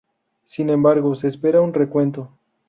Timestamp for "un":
1.61-1.75